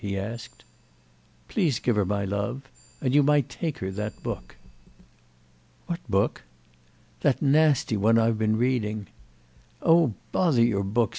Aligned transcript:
he 0.01 0.17
asked. 0.17 0.65
"Please 1.47 1.77
give 1.77 1.95
her 1.95 2.05
my 2.05 2.25
love. 2.25 2.63
And 3.01 3.13
you 3.13 3.21
might 3.21 3.49
take 3.49 3.77
her 3.85 3.91
that 3.91 4.23
book." 4.23 4.55
"What 5.85 5.99
book?" 6.09 6.41
"That 7.19 7.39
nasty 7.39 7.95
one 7.97 8.17
I've 8.17 8.39
been 8.39 8.57
reading." 8.57 9.05
"Oh 9.79 10.15
bother 10.31 10.63
your 10.63 10.83
books!" 10.83 11.09